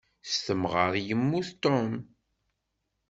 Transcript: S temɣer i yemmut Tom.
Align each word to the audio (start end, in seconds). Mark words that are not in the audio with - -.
S 0.31 0.33
temɣer 0.45 0.93
i 0.99 1.01
yemmut 1.07 1.49
Tom. 1.63 1.91